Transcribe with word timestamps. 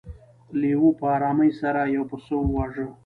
لیوه 0.59 0.91
په 0.99 1.05
ارامۍ 1.15 1.51
سره 1.61 1.81
یو 1.95 2.03
پسه 2.09 2.35
وواژه. 2.39 2.85